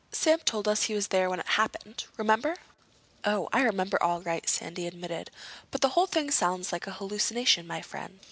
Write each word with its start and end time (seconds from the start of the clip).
Sam 0.11 0.39
told 0.39 0.67
us 0.67 0.81
he 0.85 0.95
was 0.95 1.09
there 1.09 1.29
when 1.29 1.39
it 1.39 1.45
happened. 1.45 2.05
Remember?" 2.17 2.55
"Oh, 3.23 3.47
I 3.53 3.61
remember 3.61 4.01
all 4.01 4.19
right," 4.19 4.49
Sandy 4.49 4.87
admitted. 4.87 5.29
"But 5.69 5.81
the 5.81 5.89
whole 5.89 6.07
thing 6.07 6.31
sounds 6.31 6.71
like 6.71 6.87
a 6.87 6.93
hallucination, 6.93 7.67
my 7.67 7.83
friend. 7.83 8.19